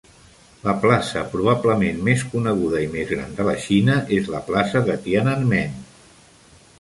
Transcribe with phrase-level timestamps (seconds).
[0.67, 4.97] La plaça probablement més coneguda i més gran de la Xina és la plaça de
[5.05, 5.77] Tienanmen.